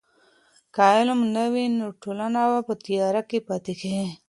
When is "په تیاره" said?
2.67-3.21